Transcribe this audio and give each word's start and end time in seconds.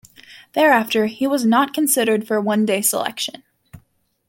Thereafter, 0.53 1.05
he 1.05 1.27
was 1.27 1.45
not 1.45 1.75
considered 1.75 2.25
for 2.25 2.41
one-day 2.41 2.81
selection. 2.81 3.43